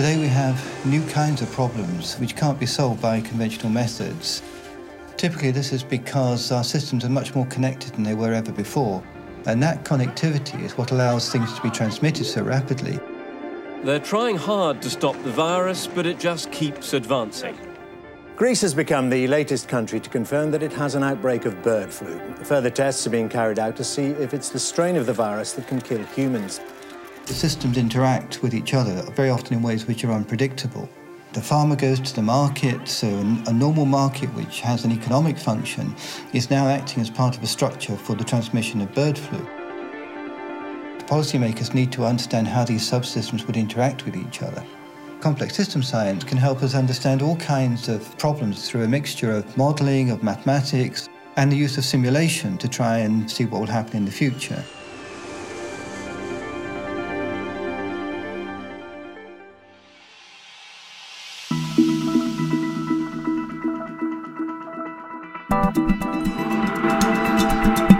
[0.00, 4.40] Today we have new kinds of problems which can't be solved by conventional methods.
[5.18, 9.02] Typically, this is because our systems are much more connected than they were ever before.
[9.44, 12.98] And that connectivity is what allows things to be transmitted so rapidly.
[13.84, 17.58] They're trying hard to stop the virus, but it just keeps advancing.
[18.36, 21.92] Greece has become the latest country to confirm that it has an outbreak of bird
[21.92, 22.18] flu.
[22.44, 25.52] Further tests are being carried out to see if it's the strain of the virus
[25.52, 26.58] that can kill humans.
[27.26, 30.88] The systems interact with each other very often in ways which are unpredictable.
[31.32, 33.06] The farmer goes to the market, so
[33.46, 35.94] a normal market which has an economic function
[36.32, 39.38] is now acting as part of a structure for the transmission of bird flu.
[40.98, 44.64] The policymakers need to understand how these subsystems would interact with each other.
[45.20, 49.56] Complex system science can help us understand all kinds of problems through a mixture of
[49.56, 53.98] modeling, of mathematics, and the use of simulation to try and see what will happen
[53.98, 54.64] in the future.
[65.72, 66.00] thank
[67.90, 67.99] you